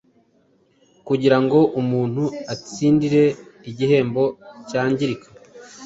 kugira 1.07 1.37
ngo 1.43 1.59
umuntu 1.81 2.23
atsindire 2.53 3.23
igihembo 3.69 4.23
cyangirika, 4.69 5.27